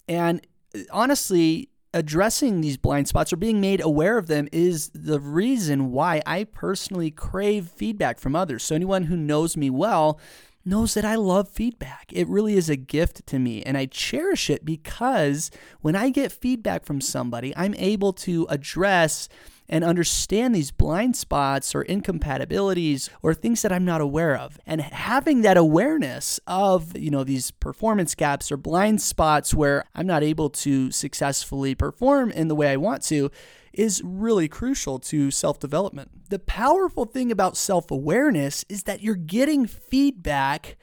And 0.08 0.46
uh, 0.74 0.80
honestly, 0.90 1.69
addressing 1.92 2.60
these 2.60 2.76
blind 2.76 3.08
spots 3.08 3.32
or 3.32 3.36
being 3.36 3.60
made 3.60 3.80
aware 3.80 4.18
of 4.18 4.26
them 4.26 4.48
is 4.52 4.90
the 4.94 5.20
reason 5.20 5.90
why 5.90 6.22
I 6.26 6.44
personally 6.44 7.10
crave 7.10 7.68
feedback 7.68 8.18
from 8.18 8.36
others. 8.36 8.62
So, 8.62 8.74
anyone 8.74 9.04
who 9.04 9.16
knows 9.16 9.56
me 9.56 9.70
well 9.70 10.20
knows 10.64 10.94
that 10.94 11.04
I 11.04 11.14
love 11.14 11.48
feedback. 11.48 12.12
It 12.12 12.28
really 12.28 12.54
is 12.54 12.68
a 12.68 12.76
gift 12.76 13.26
to 13.26 13.38
me, 13.38 13.62
and 13.62 13.76
I 13.76 13.86
cherish 13.86 14.50
it 14.50 14.64
because 14.64 15.50
when 15.80 15.96
I 15.96 16.10
get 16.10 16.32
feedback 16.32 16.84
from 16.84 17.00
somebody, 17.00 17.54
I'm 17.56 17.74
able 17.74 18.12
to 18.14 18.46
address 18.50 19.28
and 19.70 19.84
understand 19.84 20.52
these 20.52 20.72
blind 20.72 21.16
spots 21.16 21.76
or 21.76 21.82
incompatibilities 21.82 23.08
or 23.22 23.32
things 23.32 23.62
that 23.62 23.72
I'm 23.72 23.84
not 23.84 24.00
aware 24.00 24.36
of. 24.36 24.58
And 24.66 24.80
having 24.80 25.42
that 25.42 25.56
awareness 25.56 26.40
of, 26.48 26.98
you 26.98 27.10
know, 27.10 27.22
these 27.22 27.52
performance 27.52 28.16
gaps 28.16 28.50
or 28.50 28.56
blind 28.56 29.00
spots 29.00 29.54
where 29.54 29.84
I'm 29.94 30.08
not 30.08 30.24
able 30.24 30.50
to 30.50 30.90
successfully 30.90 31.76
perform 31.76 32.32
in 32.32 32.48
the 32.48 32.56
way 32.56 32.68
I 32.68 32.76
want 32.76 33.02
to 33.04 33.30
is 33.72 34.02
really 34.04 34.48
crucial 34.48 34.98
to 34.98 35.30
self 35.30 35.60
development. 35.60 36.28
The 36.30 36.40
powerful 36.40 37.04
thing 37.04 37.30
about 37.30 37.56
self 37.56 37.92
awareness 37.92 38.64
is 38.68 38.82
that 38.82 39.02
you're 39.02 39.14
getting 39.14 39.66
feedback 39.66 40.76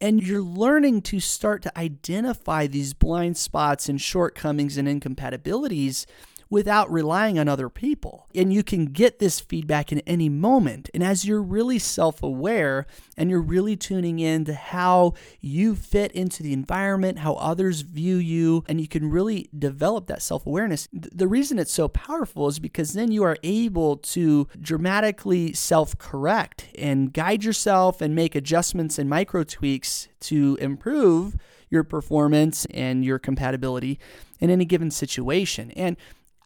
and 0.00 0.22
you're 0.22 0.42
learning 0.42 1.02
to 1.02 1.18
start 1.18 1.60
to 1.62 1.76
identify 1.76 2.68
these 2.68 2.94
blind 2.94 3.36
spots 3.36 3.88
and 3.88 4.00
shortcomings 4.00 4.76
and 4.76 4.88
incompatibilities 4.88 6.06
without 6.50 6.90
relying 6.90 7.38
on 7.38 7.48
other 7.48 7.68
people. 7.68 8.26
And 8.34 8.52
you 8.52 8.62
can 8.62 8.86
get 8.86 9.18
this 9.18 9.40
feedback 9.40 9.92
in 9.92 10.00
any 10.00 10.28
moment. 10.28 10.88
And 10.94 11.02
as 11.02 11.24
you're 11.24 11.42
really 11.42 11.78
self 11.78 12.22
aware 12.22 12.86
and 13.16 13.28
you're 13.30 13.42
really 13.42 13.76
tuning 13.76 14.18
in 14.18 14.44
to 14.46 14.54
how 14.54 15.14
you 15.40 15.74
fit 15.74 16.12
into 16.12 16.42
the 16.42 16.52
environment, 16.52 17.18
how 17.18 17.34
others 17.34 17.82
view 17.82 18.16
you, 18.16 18.64
and 18.68 18.80
you 18.80 18.88
can 18.88 19.10
really 19.10 19.50
develop 19.56 20.06
that 20.06 20.22
self 20.22 20.46
awareness, 20.46 20.88
the 20.92 21.28
reason 21.28 21.58
it's 21.58 21.72
so 21.72 21.88
powerful 21.88 22.48
is 22.48 22.58
because 22.58 22.92
then 22.92 23.12
you 23.12 23.22
are 23.24 23.36
able 23.42 23.96
to 23.98 24.48
dramatically 24.60 25.52
self 25.52 25.98
correct 25.98 26.66
and 26.78 27.12
guide 27.12 27.44
yourself 27.44 28.00
and 28.00 28.14
make 28.14 28.34
adjustments 28.34 28.98
and 28.98 29.10
micro 29.10 29.44
tweaks 29.44 30.08
to 30.20 30.56
improve 30.60 31.36
your 31.70 31.84
performance 31.84 32.66
and 32.70 33.04
your 33.04 33.18
compatibility 33.18 33.98
in 34.40 34.50
any 34.50 34.64
given 34.64 34.90
situation. 34.90 35.70
And 35.72 35.96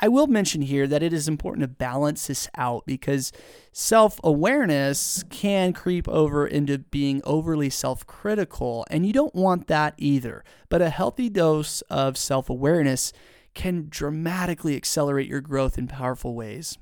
I 0.01 0.09
will 0.09 0.27
mention 0.27 0.63
here 0.63 0.87
that 0.89 1.03
it 1.03 1.13
is 1.13 1.29
important 1.29 1.63
to 1.63 1.69
balance 1.69 2.27
this 2.27 2.49
out 2.57 2.85
because 2.87 3.33
self 3.73 4.19
awareness 4.25 5.25
can 5.31 5.73
creep 5.73 6.09
over 6.09 6.47
into 6.47 6.79
being 6.79 7.21
overly 7.25 7.71
self 7.71 8.07
critical, 8.07 8.85
and 8.91 9.07
you 9.07 9.13
don't 9.13 9.35
want 9.35 9.69
that 9.69 9.95
either. 9.99 10.45
But 10.69 10.83
a 10.83 10.91
healthy 10.91 11.29
dose 11.29 11.83
of 11.83 12.17
self 12.19 12.51
awareness 12.51 13.13
can 13.55 13.87
dramatically 13.89 14.77
accelerate 14.77 15.29
your 15.29 15.41
growth 15.41 15.79
in 15.79 15.87
powerful 15.87 16.35
ways. 16.35 16.79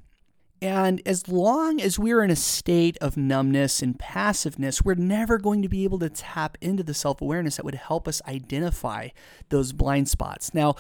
And 0.62 1.00
as 1.06 1.26
long 1.26 1.80
as 1.80 1.98
we're 1.98 2.22
in 2.22 2.30
a 2.30 2.36
state 2.36 2.98
of 3.00 3.16
numbness 3.16 3.80
and 3.80 3.98
passiveness, 3.98 4.82
we're 4.82 4.94
never 4.94 5.38
going 5.38 5.62
to 5.62 5.68
be 5.68 5.84
able 5.84 5.98
to 6.00 6.10
tap 6.10 6.58
into 6.60 6.82
the 6.82 6.92
self 6.92 7.22
awareness 7.22 7.56
that 7.56 7.64
would 7.64 7.74
help 7.74 8.06
us 8.06 8.20
identify 8.28 9.08
those 9.48 9.72
blind 9.72 10.08
spots. 10.08 10.52
Now, 10.52 10.76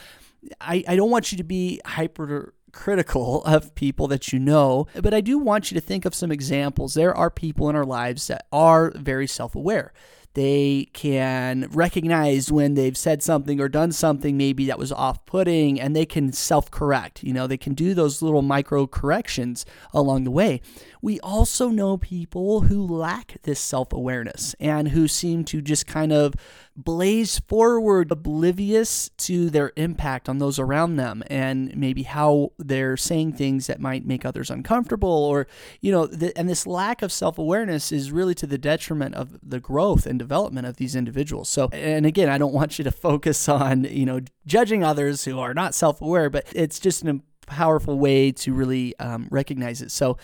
I, 0.60 0.84
I 0.88 0.96
don't 0.96 1.10
want 1.10 1.32
you 1.32 1.38
to 1.38 1.44
be 1.44 1.80
hyper 1.84 2.54
critical 2.72 3.42
of 3.44 3.74
people 3.74 4.06
that 4.08 4.32
you 4.32 4.38
know, 4.38 4.86
but 4.94 5.14
I 5.14 5.20
do 5.20 5.38
want 5.38 5.70
you 5.70 5.74
to 5.74 5.80
think 5.80 6.04
of 6.04 6.14
some 6.14 6.32
examples. 6.32 6.94
There 6.94 7.16
are 7.16 7.30
people 7.30 7.68
in 7.68 7.76
our 7.76 7.84
lives 7.84 8.26
that 8.28 8.46
are 8.52 8.92
very 8.96 9.26
self 9.26 9.54
aware. 9.54 9.92
They 10.34 10.88
can 10.92 11.68
recognize 11.72 12.52
when 12.52 12.74
they've 12.74 12.96
said 12.96 13.22
something 13.22 13.60
or 13.60 13.68
done 13.68 13.90
something 13.90 14.36
maybe 14.36 14.66
that 14.66 14.78
was 14.78 14.92
off 14.92 15.26
putting 15.26 15.80
and 15.80 15.94
they 15.96 16.06
can 16.06 16.32
self 16.32 16.70
correct. 16.70 17.24
You 17.24 17.32
know, 17.32 17.46
they 17.46 17.56
can 17.56 17.74
do 17.74 17.94
those 17.94 18.22
little 18.22 18.42
micro 18.42 18.86
corrections 18.86 19.66
along 19.92 20.24
the 20.24 20.30
way. 20.30 20.60
We 21.02 21.18
also 21.20 21.68
know 21.68 21.96
people 21.96 22.62
who 22.62 22.86
lack 22.86 23.38
this 23.42 23.58
self 23.58 23.92
awareness 23.92 24.54
and 24.60 24.88
who 24.88 25.08
seem 25.08 25.44
to 25.46 25.60
just 25.60 25.86
kind 25.86 26.12
of 26.12 26.34
blaze 26.76 27.40
forward, 27.40 28.10
oblivious 28.10 29.10
to 29.18 29.50
their 29.50 29.72
impact 29.76 30.28
on 30.28 30.38
those 30.38 30.58
around 30.58 30.96
them 30.96 31.22
and 31.28 31.76
maybe 31.76 32.04
how 32.04 32.52
they're 32.58 32.96
saying 32.96 33.32
things 33.32 33.66
that 33.66 33.80
might 33.80 34.06
make 34.06 34.24
others 34.24 34.50
uncomfortable. 34.50 35.10
Or, 35.10 35.46
you 35.80 35.90
know, 35.90 36.08
and 36.36 36.48
this 36.48 36.66
lack 36.66 37.02
of 37.02 37.12
self 37.12 37.38
awareness 37.38 37.92
is 37.92 38.12
really 38.12 38.34
to 38.36 38.46
the 38.46 38.58
detriment 38.58 39.14
of 39.14 39.38
the 39.42 39.60
growth 39.60 40.06
and 40.06 40.19
development 40.20 40.66
of 40.66 40.76
these 40.76 40.94
individuals. 40.94 41.48
So, 41.48 41.68
and 41.72 42.06
again, 42.06 42.28
I 42.28 42.38
don't 42.38 42.52
want 42.52 42.78
you 42.78 42.84
to 42.84 42.92
focus 42.92 43.48
on, 43.48 43.84
you 43.84 44.06
know, 44.06 44.20
judging 44.46 44.84
others 44.84 45.24
who 45.24 45.38
are 45.40 45.54
not 45.54 45.74
self 45.74 46.00
aware, 46.00 46.30
but 46.30 46.46
it's 46.54 46.78
just 46.78 47.04
a 47.04 47.20
powerful 47.46 47.98
way 47.98 48.30
to 48.32 48.52
really 48.54 48.96
um, 48.98 49.26
recognize 49.30 49.82
it. 49.82 49.90
So, 49.90 50.16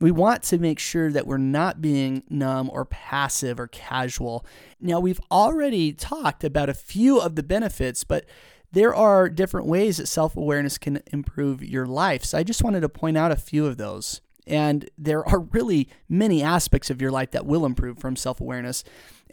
we 0.00 0.10
want 0.10 0.42
to 0.44 0.58
make 0.58 0.80
sure 0.80 1.12
that 1.12 1.28
we're 1.28 1.36
not 1.38 1.80
being 1.80 2.24
numb 2.28 2.68
or 2.72 2.84
passive 2.84 3.60
or 3.60 3.68
casual. 3.68 4.44
Now, 4.80 4.98
we've 4.98 5.20
already 5.30 5.92
talked 5.92 6.42
about 6.42 6.68
a 6.68 6.74
few 6.74 7.20
of 7.20 7.36
the 7.36 7.42
benefits, 7.44 8.02
but 8.02 8.24
there 8.72 8.94
are 8.94 9.28
different 9.28 9.66
ways 9.68 9.98
that 9.98 10.08
self 10.08 10.36
awareness 10.36 10.78
can 10.78 11.02
improve 11.12 11.62
your 11.62 11.86
life. 11.86 12.24
So 12.24 12.38
I 12.38 12.42
just 12.42 12.64
wanted 12.64 12.80
to 12.80 12.88
point 12.88 13.16
out 13.16 13.30
a 13.30 13.36
few 13.36 13.66
of 13.66 13.76
those. 13.76 14.20
And 14.46 14.90
there 14.98 15.26
are 15.28 15.38
really 15.38 15.88
many 16.08 16.42
aspects 16.42 16.90
of 16.90 17.00
your 17.00 17.12
life 17.12 17.30
that 17.30 17.46
will 17.46 17.64
improve 17.64 17.98
from 17.98 18.16
self 18.16 18.40
awareness. 18.40 18.82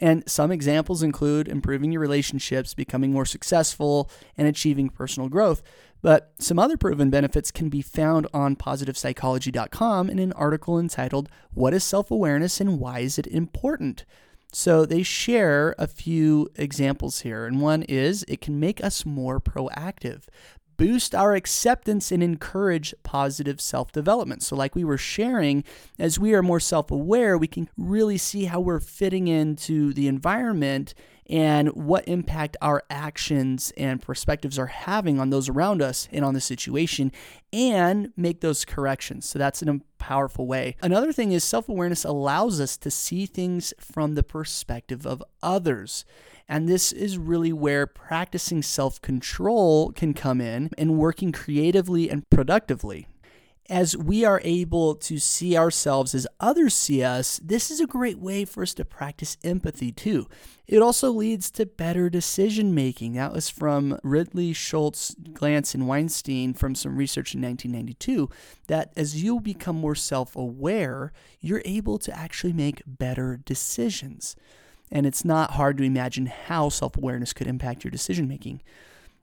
And 0.00 0.24
some 0.26 0.50
examples 0.50 1.02
include 1.02 1.46
improving 1.46 1.92
your 1.92 2.00
relationships, 2.00 2.74
becoming 2.74 3.12
more 3.12 3.26
successful, 3.26 4.10
and 4.36 4.48
achieving 4.48 4.88
personal 4.88 5.28
growth. 5.28 5.62
But 6.02 6.32
some 6.38 6.58
other 6.58 6.78
proven 6.78 7.10
benefits 7.10 7.50
can 7.50 7.68
be 7.68 7.82
found 7.82 8.26
on 8.32 8.56
positivepsychology.com 8.56 10.08
in 10.08 10.18
an 10.18 10.32
article 10.32 10.78
entitled, 10.78 11.28
What 11.52 11.74
is 11.74 11.84
Self 11.84 12.10
Awareness 12.10 12.60
and 12.60 12.80
Why 12.80 13.00
is 13.00 13.18
it 13.18 13.26
Important? 13.26 14.04
So 14.52 14.84
they 14.84 15.04
share 15.04 15.76
a 15.78 15.86
few 15.86 16.48
examples 16.56 17.20
here. 17.20 17.46
And 17.46 17.60
one 17.60 17.82
is 17.82 18.24
it 18.26 18.40
can 18.40 18.58
make 18.58 18.82
us 18.82 19.06
more 19.06 19.40
proactive, 19.40 20.24
boost 20.80 21.14
our 21.14 21.34
acceptance, 21.34 22.10
and 22.10 22.22
encourage 22.22 22.94
positive 23.02 23.60
self 23.60 23.92
development. 23.92 24.42
So, 24.42 24.56
like 24.56 24.74
we 24.74 24.82
were 24.82 24.96
sharing, 24.96 25.62
as 25.98 26.18
we 26.18 26.32
are 26.32 26.42
more 26.42 26.58
self 26.58 26.90
aware, 26.90 27.36
we 27.36 27.48
can 27.48 27.68
really 27.76 28.16
see 28.16 28.46
how 28.46 28.60
we're 28.60 28.80
fitting 28.80 29.28
into 29.28 29.92
the 29.92 30.08
environment 30.08 30.94
and 31.30 31.68
what 31.68 32.06
impact 32.08 32.56
our 32.60 32.82
actions 32.90 33.72
and 33.76 34.02
perspectives 34.02 34.58
are 34.58 34.66
having 34.66 35.20
on 35.20 35.30
those 35.30 35.48
around 35.48 35.80
us 35.80 36.08
and 36.12 36.24
on 36.24 36.34
the 36.34 36.40
situation 36.40 37.12
and 37.52 38.12
make 38.16 38.40
those 38.40 38.64
corrections. 38.64 39.28
So 39.28 39.38
that's 39.38 39.62
a 39.62 39.80
powerful 39.98 40.46
way. 40.46 40.76
Another 40.82 41.12
thing 41.12 41.30
is 41.30 41.44
self 41.44 41.68
awareness 41.68 42.04
allows 42.04 42.60
us 42.60 42.76
to 42.78 42.90
see 42.90 43.26
things 43.26 43.72
from 43.78 44.16
the 44.16 44.24
perspective 44.24 45.06
of 45.06 45.22
others. 45.42 46.04
And 46.48 46.68
this 46.68 46.90
is 46.90 47.16
really 47.16 47.52
where 47.52 47.86
practicing 47.86 48.60
self 48.60 49.00
control 49.00 49.92
can 49.92 50.14
come 50.14 50.40
in 50.40 50.70
and 50.76 50.98
working 50.98 51.30
creatively 51.30 52.10
and 52.10 52.28
productively 52.28 53.06
as 53.70 53.96
we 53.96 54.24
are 54.24 54.40
able 54.42 54.96
to 54.96 55.18
see 55.18 55.56
ourselves 55.56 56.12
as 56.12 56.26
others 56.40 56.74
see 56.74 57.04
us, 57.04 57.40
this 57.42 57.70
is 57.70 57.80
a 57.80 57.86
great 57.86 58.18
way 58.18 58.44
for 58.44 58.64
us 58.64 58.74
to 58.74 58.84
practice 58.84 59.36
empathy 59.44 59.92
too. 59.92 60.26
It 60.66 60.82
also 60.82 61.10
leads 61.10 61.50
to 61.52 61.66
better 61.66 62.10
decision 62.10 62.74
making. 62.74 63.12
That 63.12 63.32
was 63.32 63.48
from 63.48 63.98
Ridley, 64.02 64.52
Schultz, 64.52 65.14
Glanz, 65.32 65.74
and 65.74 65.86
Weinstein 65.86 66.52
from 66.52 66.74
some 66.74 66.96
research 66.96 67.32
in 67.34 67.42
1992 67.42 68.28
that 68.66 68.92
as 68.96 69.22
you 69.22 69.40
become 69.40 69.76
more 69.76 69.94
self 69.94 70.34
aware, 70.34 71.12
you're 71.40 71.62
able 71.64 71.98
to 71.98 72.16
actually 72.16 72.52
make 72.52 72.82
better 72.86 73.40
decisions. 73.44 74.34
And 74.90 75.06
it's 75.06 75.24
not 75.24 75.52
hard 75.52 75.78
to 75.78 75.84
imagine 75.84 76.26
how 76.26 76.70
self 76.70 76.96
awareness 76.96 77.32
could 77.32 77.46
impact 77.46 77.84
your 77.84 77.92
decision 77.92 78.26
making. 78.26 78.62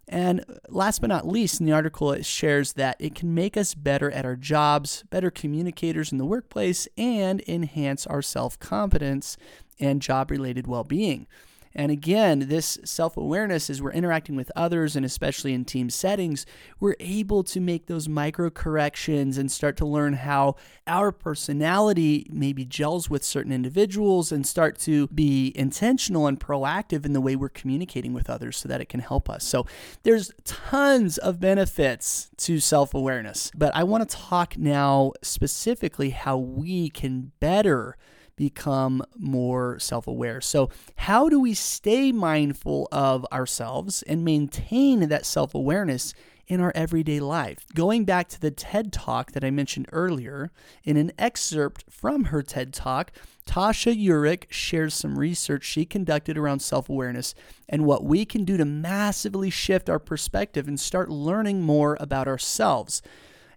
And 0.08 0.46
last 0.70 1.02
but 1.02 1.08
not 1.08 1.28
least, 1.28 1.60
in 1.60 1.66
the 1.66 1.74
article, 1.74 2.12
it 2.14 2.26
shares 2.26 2.74
that 2.74 2.96
it 3.00 3.14
can 3.14 3.34
make 3.34 3.58
us 3.58 3.74
better 3.74 4.10
at 4.12 4.26
our 4.26 4.38
jobs, 4.38 5.04
better 5.10 5.30
communicators 5.30 6.12
in 6.12 6.18
the 6.18 6.26
workplace, 6.26 6.88
and 6.98 7.44
enhance 7.48 8.08
our 8.08 8.22
self 8.22 8.58
confidence 8.60 9.38
and 9.80 10.02
job 10.02 10.32
related 10.32 10.66
well 10.66 10.86
being. 10.86 11.28
And 11.78 11.92
again, 11.92 12.48
this 12.48 12.80
self 12.84 13.16
awareness 13.16 13.70
as 13.70 13.82
we're 13.82 13.92
interacting 13.92 14.36
with 14.36 14.52
others 14.56 14.96
and 14.96 15.06
especially 15.06 15.54
in 15.54 15.64
team 15.64 15.92
settings, 15.92 16.46
we're 16.80 16.96
able 17.00 17.44
to 17.44 17.62
make 17.62 17.86
those 17.86 18.10
micro 18.10 18.50
corrections 18.50 19.38
and 19.38 19.52
start 19.52 19.78
to 19.78 19.86
learn 19.86 20.14
how 20.14 20.56
our 20.88 21.12
personality 21.12 22.26
maybe 22.32 22.66
gels 22.66 23.12
with 23.12 23.24
certain 23.24 23.52
individuals 23.52 24.32
and 24.32 24.48
start 24.48 24.80
to 24.80 25.08
be 25.10 25.54
intentional 25.56 26.26
and 26.26 26.40
proactive 26.40 27.06
in 27.06 27.14
the 27.14 27.22
way 27.22 27.36
we're 27.36 27.48
communicating 27.48 28.12
with 28.12 28.28
others 28.28 28.58
so 28.58 28.68
that 28.68 28.82
it 28.82 28.90
can 28.90 29.00
help 29.00 29.30
us. 29.30 29.44
So 29.44 29.68
there's 30.02 30.32
tons 30.46 31.20
of 31.20 31.40
benefits 31.40 32.32
to 32.38 32.60
self 32.60 32.96
awareness, 32.96 33.52
but 33.56 33.76
I 33.76 33.84
want 33.84 34.10
to 34.10 34.18
talk 34.18 34.58
now 34.58 35.12
specifically 35.22 36.10
how 36.10 36.38
we 36.38 36.90
can 36.90 37.34
better 37.40 37.98
become 38.38 39.04
more 39.18 39.78
self 39.80 40.08
aware. 40.08 40.40
So, 40.40 40.70
how 40.96 41.28
do 41.28 41.42
we 41.42 41.54
stay 41.54 42.14
mindful 42.14 42.88
of 42.94 43.26
ourselves 43.34 44.02
and 44.04 44.24
maintain 44.24 45.10
that 45.10 45.26
self 45.26 45.54
awareness? 45.54 46.14
in 46.48 46.62
our 46.62 46.72
everyday 46.76 47.20
life. 47.20 47.66
Going 47.76 48.06
back 48.06 48.30
to 48.30 48.40
the 48.40 48.52
TED 48.52 48.94
Talk 48.94 49.34
that 49.34 49.44
I 49.44 49.52
mentioned 49.52 49.88
earlier, 49.92 50.50
in 50.84 50.98
an 50.98 51.12
excerpt 51.20 51.84
from 51.90 52.26
her 52.26 52.42
TED 52.42 52.74
Talk, 52.74 53.12
Tasha 53.46 53.94
Eurich 53.94 54.46
shares 54.50 54.94
some 54.94 55.20
research 55.20 55.64
she 55.64 55.86
conducted 55.86 56.38
around 56.38 56.62
self 56.62 56.90
awareness 56.90 57.36
and 57.68 57.86
what 57.86 58.04
we 58.04 58.26
can 58.26 58.46
do 58.46 58.58
to 58.58 58.66
massively 58.66 59.50
shift 59.50 59.90
our 59.90 60.00
perspective 60.00 60.68
and 60.68 60.80
start 60.80 61.10
learning 61.10 61.62
more 61.62 61.98
about 62.00 62.28
ourselves. 62.28 63.02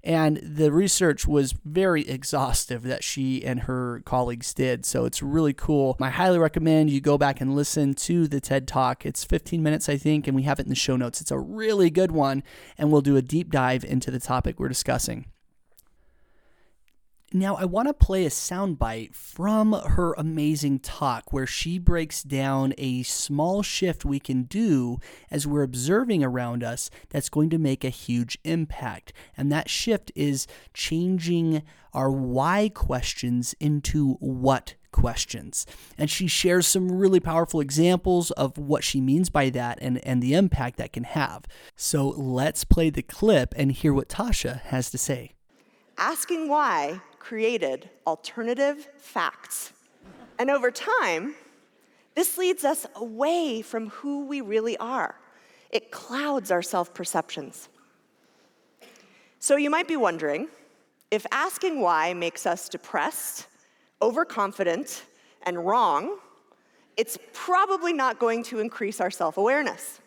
And 0.02 0.38
the 0.38 0.72
research 0.72 1.26
was 1.26 1.54
very 1.64 2.08
exhaustive 2.08 2.82
that 2.84 3.04
she 3.04 3.44
and 3.44 3.60
her 3.60 4.02
colleagues 4.04 4.54
did. 4.54 4.86
So 4.86 5.04
it's 5.04 5.22
really 5.22 5.52
cool. 5.52 5.96
I 6.00 6.10
highly 6.10 6.38
recommend 6.38 6.90
you 6.90 7.00
go 7.00 7.18
back 7.18 7.40
and 7.40 7.54
listen 7.54 7.94
to 7.94 8.26
the 8.26 8.40
TED 8.40 8.66
Talk. 8.66 9.04
It's 9.04 9.24
15 9.24 9.62
minutes, 9.62 9.88
I 9.88 9.96
think, 9.96 10.26
and 10.26 10.34
we 10.34 10.42
have 10.44 10.58
it 10.58 10.64
in 10.64 10.70
the 10.70 10.74
show 10.74 10.96
notes. 10.96 11.20
It's 11.20 11.30
a 11.30 11.38
really 11.38 11.90
good 11.90 12.12
one, 12.12 12.42
and 12.78 12.90
we'll 12.90 13.00
do 13.02 13.16
a 13.16 13.22
deep 13.22 13.50
dive 13.50 13.84
into 13.84 14.10
the 14.10 14.20
topic 14.20 14.58
we're 14.58 14.68
discussing. 14.68 15.26
Now, 17.32 17.54
I 17.54 17.64
want 17.64 17.86
to 17.86 17.94
play 17.94 18.26
a 18.26 18.28
soundbite 18.28 19.14
from 19.14 19.72
her 19.72 20.14
amazing 20.14 20.80
talk 20.80 21.32
where 21.32 21.46
she 21.46 21.78
breaks 21.78 22.24
down 22.24 22.74
a 22.76 23.04
small 23.04 23.62
shift 23.62 24.04
we 24.04 24.18
can 24.18 24.42
do 24.42 24.98
as 25.30 25.46
we're 25.46 25.62
observing 25.62 26.24
around 26.24 26.64
us 26.64 26.90
that's 27.08 27.28
going 27.28 27.48
to 27.50 27.58
make 27.58 27.84
a 27.84 27.88
huge 27.88 28.36
impact. 28.42 29.12
And 29.36 29.52
that 29.52 29.70
shift 29.70 30.10
is 30.16 30.48
changing 30.74 31.62
our 31.94 32.10
why 32.10 32.68
questions 32.68 33.54
into 33.60 34.14
what 34.14 34.74
questions. 34.90 35.66
And 35.96 36.10
she 36.10 36.26
shares 36.26 36.66
some 36.66 36.90
really 36.90 37.20
powerful 37.20 37.60
examples 37.60 38.32
of 38.32 38.58
what 38.58 38.82
she 38.82 39.00
means 39.00 39.30
by 39.30 39.50
that 39.50 39.78
and, 39.80 40.04
and 40.04 40.20
the 40.20 40.34
impact 40.34 40.78
that 40.78 40.92
can 40.92 41.04
have. 41.04 41.44
So 41.76 42.08
let's 42.08 42.64
play 42.64 42.90
the 42.90 43.02
clip 43.02 43.54
and 43.56 43.70
hear 43.70 43.94
what 43.94 44.08
Tasha 44.08 44.62
has 44.62 44.90
to 44.90 44.98
say. 44.98 45.34
Asking 45.96 46.48
why 46.48 47.02
created 47.20 47.88
alternative 48.06 48.88
facts. 48.98 49.72
And 50.40 50.50
over 50.50 50.72
time, 50.72 51.34
this 52.16 52.36
leads 52.36 52.64
us 52.64 52.86
away 52.96 53.62
from 53.62 53.90
who 53.90 54.24
we 54.24 54.40
really 54.40 54.76
are. 54.78 55.14
It 55.70 55.92
clouds 55.92 56.50
our 56.50 56.62
self 56.62 56.92
perceptions. 56.92 57.68
So 59.38 59.56
you 59.56 59.70
might 59.70 59.86
be 59.86 59.96
wondering 59.96 60.48
if 61.10 61.24
asking 61.30 61.80
why 61.80 62.12
makes 62.14 62.46
us 62.46 62.68
depressed, 62.68 63.46
overconfident, 64.02 65.04
and 65.42 65.64
wrong, 65.64 66.18
it's 66.96 67.16
probably 67.32 67.92
not 67.92 68.18
going 68.18 68.42
to 68.44 68.58
increase 68.58 69.00
our 69.00 69.10
self 69.10 69.36
awareness. 69.36 70.00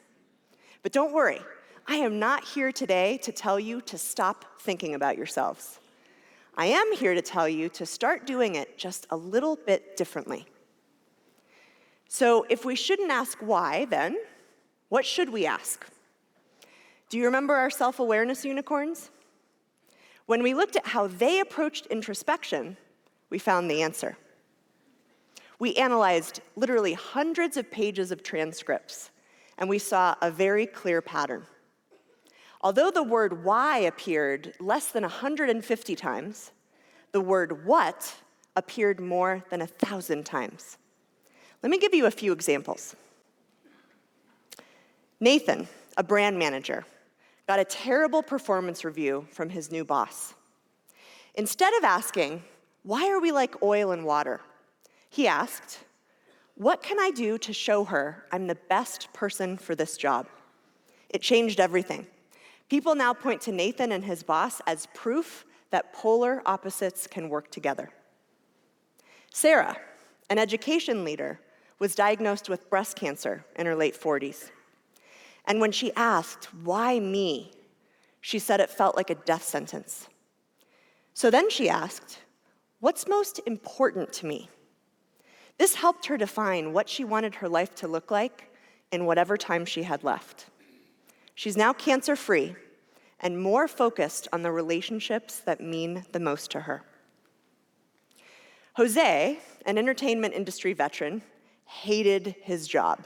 But 0.81 0.91
don't 0.91 1.13
worry, 1.13 1.39
I 1.87 1.95
am 1.95 2.19
not 2.19 2.43
here 2.43 2.71
today 2.71 3.17
to 3.23 3.31
tell 3.31 3.59
you 3.59 3.81
to 3.81 3.97
stop 3.97 4.59
thinking 4.61 4.93
about 4.93 5.17
yourselves. 5.17 5.79
I 6.55 6.67
am 6.67 6.93
here 6.93 7.15
to 7.15 7.21
tell 7.21 7.49
you 7.49 7.69
to 7.69 7.85
start 7.85 8.27
doing 8.27 8.55
it 8.55 8.77
just 8.77 9.07
a 9.09 9.17
little 9.17 9.55
bit 9.55 9.97
differently. 9.97 10.45
So, 12.07 12.45
if 12.47 12.63
we 12.63 12.75
shouldn't 12.75 13.09
ask 13.09 13.39
why, 13.39 13.85
then 13.85 14.17
what 14.89 15.05
should 15.05 15.29
we 15.29 15.47
ask? 15.47 15.83
Do 17.09 17.17
you 17.17 17.25
remember 17.25 17.55
our 17.55 17.71
self 17.71 17.99
awareness 17.99 18.45
unicorns? 18.45 19.09
When 20.27 20.43
we 20.43 20.53
looked 20.53 20.75
at 20.75 20.85
how 20.85 21.07
they 21.07 21.39
approached 21.39 21.87
introspection, 21.87 22.77
we 23.29 23.39
found 23.39 23.69
the 23.69 23.81
answer. 23.81 24.17
We 25.57 25.73
analyzed 25.75 26.41
literally 26.55 26.93
hundreds 26.93 27.57
of 27.57 27.71
pages 27.71 28.11
of 28.11 28.21
transcripts, 28.21 29.09
and 29.57 29.67
we 29.67 29.79
saw 29.79 30.15
a 30.21 30.29
very 30.29 30.65
clear 30.67 31.01
pattern. 31.01 31.45
Although 32.63 32.91
the 32.91 33.03
word 33.03 33.43
why 33.43 33.79
appeared 33.79 34.53
less 34.57 34.87
than 34.87 35.03
150 35.03 35.95
times, 35.97 36.51
the 37.11 37.19
word 37.19 37.65
what 37.65 38.15
appeared 38.55 39.01
more 39.01 39.43
than 39.49 39.61
a 39.61 39.67
thousand 39.67 40.25
times. 40.25 40.77
Let 41.61 41.69
me 41.69 41.77
give 41.77 41.93
you 41.93 42.05
a 42.05 42.11
few 42.11 42.31
examples. 42.31 42.95
Nathan, 45.19 45.67
a 45.97 46.03
brand 46.03 46.39
manager, 46.39 46.85
got 47.47 47.59
a 47.59 47.65
terrible 47.65 48.23
performance 48.23 48.85
review 48.85 49.27
from 49.31 49.49
his 49.49 49.69
new 49.69 49.83
boss. 49.83 50.33
Instead 51.35 51.73
of 51.77 51.83
asking, 51.83 52.43
Why 52.83 53.09
are 53.09 53.19
we 53.19 53.33
like 53.33 53.61
oil 53.61 53.91
and 53.91 54.05
water? 54.05 54.39
he 55.09 55.27
asked, 55.27 55.79
What 56.55 56.81
can 56.81 56.99
I 56.99 57.11
do 57.11 57.37
to 57.39 57.51
show 57.51 57.83
her 57.83 58.25
I'm 58.31 58.47
the 58.47 58.55
best 58.55 59.11
person 59.11 59.57
for 59.57 59.75
this 59.75 59.97
job? 59.97 60.27
It 61.09 61.21
changed 61.21 61.59
everything. 61.59 62.07
People 62.73 62.95
now 62.95 63.13
point 63.13 63.39
to 63.41 63.51
Nathan 63.51 63.91
and 63.91 64.03
his 64.03 64.23
boss 64.23 64.59
as 64.65 64.87
proof 64.95 65.45
that 65.69 65.93
polar 65.93 66.41
opposites 66.43 67.05
can 67.05 67.29
work 67.29 67.51
together. 67.51 67.91
Sarah, 69.31 69.77
an 70.31 70.39
education 70.39 71.03
leader, 71.03 71.39
was 71.77 71.93
diagnosed 71.93 72.49
with 72.49 72.71
breast 72.71 72.95
cancer 72.95 73.45
in 73.57 73.67
her 73.67 73.75
late 73.75 73.93
40s. 73.93 74.49
And 75.45 75.61
when 75.61 75.71
she 75.71 75.93
asked, 75.93 76.45
Why 76.63 76.99
me? 76.99 77.51
she 78.21 78.39
said 78.39 78.59
it 78.59 78.71
felt 78.71 78.95
like 78.95 79.11
a 79.11 79.21
death 79.23 79.43
sentence. 79.43 80.07
So 81.13 81.29
then 81.29 81.51
she 81.51 81.69
asked, 81.69 82.21
What's 82.79 83.07
most 83.07 83.39
important 83.45 84.11
to 84.13 84.25
me? 84.25 84.49
This 85.59 85.75
helped 85.75 86.07
her 86.07 86.17
define 86.17 86.73
what 86.73 86.89
she 86.89 87.03
wanted 87.03 87.35
her 87.35 87.47
life 87.47 87.75
to 87.75 87.87
look 87.87 88.09
like 88.09 88.51
in 88.91 89.05
whatever 89.05 89.37
time 89.37 89.63
she 89.63 89.83
had 89.83 90.03
left. 90.03 90.47
She's 91.35 91.57
now 91.57 91.71
cancer 91.73 92.15
free 92.15 92.55
and 93.23 93.41
more 93.41 93.69
focused 93.69 94.27
on 94.33 94.41
the 94.41 94.51
relationships 94.51 95.39
that 95.39 95.61
mean 95.61 96.05
the 96.11 96.19
most 96.19 96.51
to 96.51 96.59
her. 96.59 96.83
Jose, 98.73 99.39
an 99.65 99.77
entertainment 99.77 100.33
industry 100.33 100.73
veteran, 100.73 101.21
hated 101.65 102.35
his 102.41 102.67
job. 102.67 103.05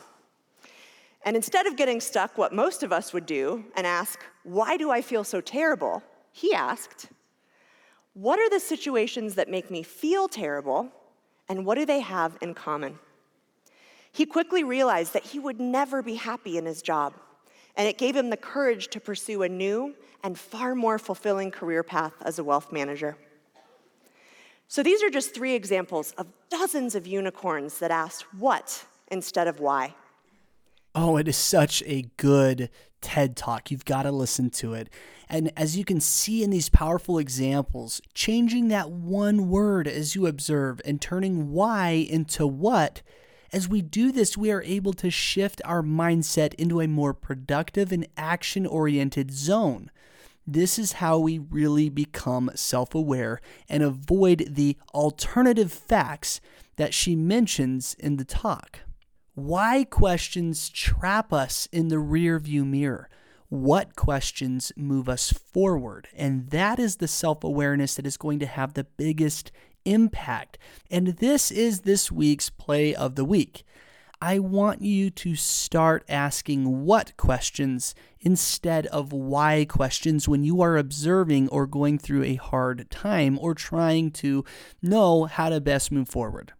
And 1.24 1.36
instead 1.36 1.67
of 1.67 1.75
getting 1.75 2.01
stuck, 2.01 2.38
what 2.38 2.51
most 2.51 2.83
of 2.83 2.91
us 2.91 3.13
would 3.13 3.25
do 3.25 3.65
and 3.75 3.86
ask, 3.86 4.19
Why 4.43 4.75
do 4.75 4.89
I 4.89 5.01
feel 5.01 5.24
so 5.24 5.39
terrible? 5.39 6.01
he 6.31 6.53
asked, 6.53 7.09
What 8.13 8.39
are 8.39 8.50
the 8.50 8.59
situations 8.59 9.36
that 9.36 9.50
make 9.50 9.69
me 9.69 9.83
feel 9.83 10.27
terrible, 10.27 10.89
and 11.47 11.65
what 11.65 11.75
do 11.75 11.86
they 11.86 12.00
have 12.00 12.38
in 12.41 12.53
common? 12.53 12.97
He 14.12 14.25
quickly 14.25 14.63
realized 14.63 15.13
that 15.13 15.25
he 15.25 15.38
would 15.38 15.60
never 15.60 16.01
be 16.01 16.15
happy 16.15 16.58
in 16.58 16.65
his 16.65 16.82
job, 16.82 17.13
and 17.77 17.87
it 17.87 17.97
gave 17.97 18.15
him 18.15 18.29
the 18.29 18.37
courage 18.37 18.89
to 18.89 18.99
pursue 18.99 19.43
a 19.43 19.49
new 19.49 19.95
and 20.23 20.37
far 20.37 20.75
more 20.75 20.99
fulfilling 20.99 21.51
career 21.51 21.83
path 21.83 22.13
as 22.21 22.39
a 22.39 22.43
wealth 22.43 22.71
manager. 22.71 23.15
So 24.67 24.83
these 24.83 25.01
are 25.01 25.09
just 25.09 25.33
three 25.33 25.53
examples 25.53 26.11
of 26.17 26.27
dozens 26.49 26.95
of 26.95 27.07
unicorns 27.07 27.79
that 27.79 27.91
asked 27.91 28.33
what 28.33 28.83
instead 29.09 29.47
of 29.47 29.59
why. 29.61 29.95
Oh, 30.93 31.17
it 31.17 31.27
is 31.27 31.37
such 31.37 31.83
a 31.85 32.05
good 32.17 32.69
TED 32.99 33.37
talk. 33.37 33.69
You've 33.69 33.85
got 33.85 34.03
to 34.03 34.11
listen 34.11 34.49
to 34.49 34.73
it. 34.73 34.89
And 35.29 35.51
as 35.55 35.77
you 35.77 35.85
can 35.85 36.01
see 36.01 36.43
in 36.43 36.49
these 36.49 36.69
powerful 36.69 37.19
examples, 37.19 38.01
changing 38.13 38.69
that 38.69 38.89
one 38.89 39.49
word 39.49 39.87
as 39.87 40.15
you 40.15 40.25
observe 40.25 40.81
and 40.83 40.99
turning 40.99 41.51
why 41.51 41.89
into 41.91 42.47
what, 42.47 43.03
as 43.53 43.67
we 43.67 43.81
do 43.81 44.12
this, 44.12 44.38
we 44.38 44.51
are 44.51 44.63
able 44.63 44.93
to 44.93 45.10
shift 45.10 45.62
our 45.65 45.81
mindset 45.81 46.53
into 46.55 46.81
a 46.81 46.88
more 46.88 47.13
productive 47.13 47.91
and 47.91 48.07
action 48.17 48.65
oriented 48.65 49.31
zone. 49.31 49.89
This 50.45 50.79
is 50.79 50.93
how 50.93 51.19
we 51.19 51.39
really 51.39 51.89
become 51.89 52.49
self 52.55 52.95
aware 52.95 53.41
and 53.67 53.83
avoid 53.83 54.47
the 54.49 54.77
alternative 54.93 55.71
facts 55.71 56.39
that 56.77 56.93
she 56.93 57.15
mentions 57.15 57.95
in 57.99 58.17
the 58.17 58.25
talk. 58.25 58.79
Why 59.33 59.83
questions 59.83 60.69
trap 60.69 61.33
us 61.33 61.67
in 61.71 61.89
the 61.89 61.97
rearview 61.97 62.65
mirror? 62.65 63.10
What 63.49 63.95
questions 63.95 64.71
move 64.75 65.07
us 65.07 65.31
forward? 65.31 66.07
And 66.15 66.49
that 66.49 66.79
is 66.79 66.95
the 66.97 67.07
self 67.07 67.43
awareness 67.43 67.95
that 67.95 68.07
is 68.07 68.17
going 68.17 68.39
to 68.39 68.45
have 68.45 68.73
the 68.73 68.83
biggest 68.83 69.51
impact. 69.88 70.58
And 70.91 71.08
this 71.08 71.50
is 71.50 71.82
this 71.82 72.12
week's 72.12 72.50
play 72.50 72.93
of 72.93 73.15
the 73.15 73.26
week. 73.26 73.63
I 74.19 74.39
want 74.39 74.82
you 74.82 75.12
to 75.12 75.36
start 75.36 76.04
asking 76.10 76.86
what 76.86 77.15
questions 77.17 77.93
instead 78.19 78.88
of 78.88 79.13
why 79.13 79.65
questions 79.69 80.28
when 80.28 80.43
you 80.43 80.60
are 80.62 80.76
observing 80.76 81.50
or 81.50 81.67
going 81.67 82.00
through 82.00 82.23
a 82.23 82.36
hard 82.36 82.89
time 82.89 83.38
or 83.39 83.54
trying 83.54 84.10
to 84.12 84.43
know 84.82 85.26
how 85.26 85.50
to 85.50 85.62
best 85.62 85.91
move 85.91 86.10
forward. 86.10 86.54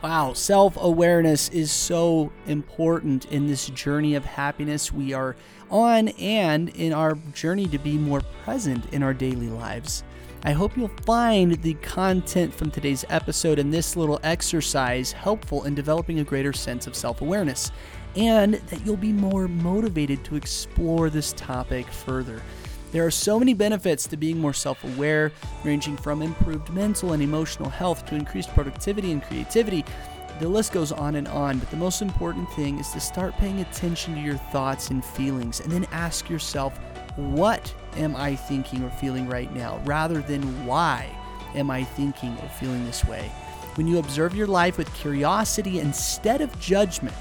Wow, 0.00 0.34
self 0.34 0.76
awareness 0.80 1.48
is 1.48 1.72
so 1.72 2.30
important 2.46 3.24
in 3.24 3.48
this 3.48 3.66
journey 3.70 4.14
of 4.14 4.24
happiness 4.24 4.92
we 4.92 5.12
are 5.12 5.34
on 5.70 6.08
and 6.08 6.68
in 6.68 6.92
our 6.92 7.16
journey 7.34 7.66
to 7.66 7.78
be 7.78 7.98
more 7.98 8.20
present 8.44 8.92
in 8.92 9.02
our 9.02 9.14
daily 9.14 9.48
lives. 9.48 10.04
I 10.44 10.52
hope 10.52 10.76
you'll 10.76 10.88
find 11.04 11.52
the 11.62 11.74
content 11.74 12.54
from 12.54 12.70
today's 12.70 13.04
episode 13.08 13.58
and 13.58 13.72
this 13.72 13.96
little 13.96 14.20
exercise 14.22 15.10
helpful 15.10 15.64
in 15.64 15.74
developing 15.74 16.20
a 16.20 16.24
greater 16.24 16.52
sense 16.52 16.86
of 16.86 16.94
self 16.94 17.20
awareness, 17.20 17.72
and 18.14 18.54
that 18.54 18.84
you'll 18.86 18.96
be 18.96 19.12
more 19.12 19.48
motivated 19.48 20.24
to 20.24 20.36
explore 20.36 21.10
this 21.10 21.32
topic 21.32 21.88
further. 21.88 22.40
There 22.92 23.04
are 23.04 23.10
so 23.10 23.38
many 23.38 23.54
benefits 23.54 24.06
to 24.06 24.16
being 24.16 24.38
more 24.38 24.52
self 24.52 24.84
aware, 24.84 25.32
ranging 25.64 25.96
from 25.96 26.22
improved 26.22 26.70
mental 26.70 27.12
and 27.12 27.22
emotional 27.22 27.68
health 27.68 28.06
to 28.06 28.14
increased 28.14 28.50
productivity 28.50 29.12
and 29.12 29.22
creativity. 29.22 29.84
The 30.38 30.48
list 30.48 30.72
goes 30.72 30.92
on 30.92 31.16
and 31.16 31.26
on, 31.28 31.58
but 31.58 31.70
the 31.70 31.78
most 31.78 32.02
important 32.02 32.50
thing 32.52 32.78
is 32.78 32.90
to 32.90 33.00
start 33.00 33.34
paying 33.38 33.60
attention 33.60 34.14
to 34.14 34.20
your 34.20 34.36
thoughts 34.36 34.90
and 34.90 35.02
feelings 35.04 35.60
and 35.60 35.72
then 35.72 35.86
ask 35.92 36.28
yourself, 36.28 36.78
what 37.16 37.74
am 37.96 38.16
I 38.16 38.36
thinking 38.36 38.82
or 38.82 38.90
feeling 38.90 39.28
right 39.28 39.52
now, 39.54 39.80
rather 39.84 40.20
than 40.20 40.66
why 40.66 41.08
am 41.54 41.70
I 41.70 41.84
thinking 41.84 42.36
or 42.42 42.48
feeling 42.48 42.84
this 42.84 43.04
way. 43.04 43.30
When 43.74 43.86
you 43.86 43.98
observe 43.98 44.34
your 44.34 44.46
life 44.46 44.78
with 44.78 44.92
curiosity 44.94 45.80
instead 45.80 46.40
of 46.40 46.58
judgment, 46.60 47.14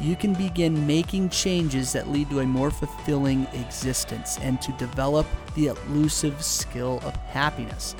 you 0.00 0.16
can 0.16 0.34
begin 0.34 0.86
making 0.86 1.28
changes 1.28 1.92
that 1.92 2.10
lead 2.10 2.28
to 2.30 2.40
a 2.40 2.46
more 2.46 2.70
fulfilling 2.70 3.46
existence 3.54 4.38
and 4.40 4.60
to 4.60 4.72
develop 4.72 5.26
the 5.54 5.68
elusive 5.68 6.42
skill 6.42 7.00
of 7.04 7.14
happiness. 7.16 7.94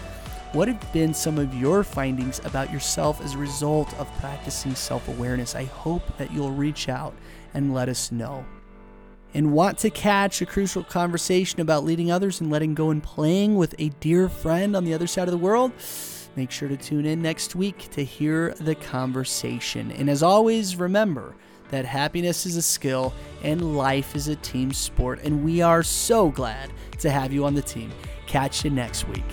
What 0.52 0.68
have 0.68 0.92
been 0.92 1.14
some 1.14 1.38
of 1.38 1.54
your 1.54 1.82
findings 1.82 2.40
about 2.44 2.72
yourself 2.72 3.20
as 3.20 3.34
a 3.34 3.38
result 3.38 3.92
of 3.98 4.12
practicing 4.18 4.74
self 4.74 5.08
awareness? 5.08 5.54
I 5.54 5.64
hope 5.64 6.16
that 6.16 6.32
you'll 6.32 6.52
reach 6.52 6.88
out 6.88 7.14
and 7.54 7.74
let 7.74 7.88
us 7.88 8.12
know. 8.12 8.44
And 9.34 9.52
want 9.52 9.78
to 9.78 9.90
catch 9.90 10.40
a 10.40 10.46
crucial 10.46 10.84
conversation 10.84 11.60
about 11.60 11.84
leading 11.84 12.10
others 12.10 12.40
and 12.40 12.50
letting 12.50 12.74
go 12.74 12.90
and 12.90 13.02
playing 13.02 13.56
with 13.56 13.74
a 13.78 13.88
dear 14.00 14.28
friend 14.28 14.76
on 14.76 14.84
the 14.84 14.94
other 14.94 15.08
side 15.08 15.26
of 15.26 15.32
the 15.32 15.38
world? 15.38 15.72
Make 16.36 16.50
sure 16.50 16.68
to 16.68 16.76
tune 16.76 17.04
in 17.04 17.20
next 17.20 17.54
week 17.54 17.90
to 17.90 18.04
hear 18.04 18.54
the 18.60 18.74
conversation. 18.74 19.92
And 19.92 20.08
as 20.08 20.22
always, 20.22 20.76
remember, 20.76 21.34
that 21.70 21.84
happiness 21.84 22.46
is 22.46 22.56
a 22.56 22.62
skill 22.62 23.12
and 23.42 23.76
life 23.76 24.14
is 24.14 24.28
a 24.28 24.36
team 24.36 24.72
sport. 24.72 25.20
And 25.24 25.44
we 25.44 25.62
are 25.62 25.82
so 25.82 26.30
glad 26.30 26.72
to 26.98 27.10
have 27.10 27.32
you 27.32 27.44
on 27.44 27.54
the 27.54 27.62
team. 27.62 27.92
Catch 28.26 28.64
you 28.64 28.70
next 28.70 29.08
week. 29.08 29.24